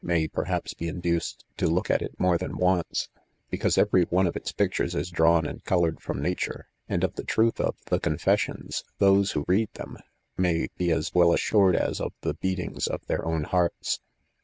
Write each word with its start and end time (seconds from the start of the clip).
may, 0.03 0.27
perhajSj 0.27 0.75
be 0.79 0.87
induced 0.87 1.45
to 1.57 1.67
look 1.67 1.91
at 1.91 2.01
it 2.01 2.19
more 2.19 2.35
than 2.35 2.57
once 2.57 3.05
j 3.15 3.21
because 3.51 3.77
every 3.77 4.01
one 4.05 4.25
of 4.25 4.35
its 4.35 4.51
pictures 4.51 4.95
is 4.95 5.11
drawn 5.11 5.45
and 5.45 5.63
coloured 5.63 5.99
from 6.01 6.19
nature 6.19 6.65
j 6.89 6.95
and 6.95 7.03
of 7.03 7.13
the 7.13 7.23
truth 7.23 7.59
of" 7.61 7.75
The 7.91 7.99
Confessions," 7.99 8.83
those 8.97 9.33
who 9.33 9.45
read 9.47 9.69
them 9.75 9.99
may 10.35 10.69
be 10.75 10.89
as 10.91 11.13
well 11.13 11.31
assured 11.33 11.75
as 11.75 12.01
of 12.01 12.13
the 12.21 12.33
beatings 12.33 12.87
of 12.87 13.05
their 13.05 13.23
owe 13.23 13.43
hearts. 13.43 13.99